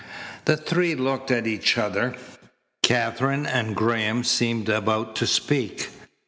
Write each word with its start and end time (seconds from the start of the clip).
The 0.45 0.57
three 0.57 0.95
looked 0.95 1.29
at 1.29 1.45
each 1.45 1.77
other. 1.77 2.15
Katherine 2.81 3.45
and 3.45 3.75
Graham 3.75 4.23
seemed 4.23 4.67
about 4.67 5.15
to 5.17 5.27
speak. 5.27 5.89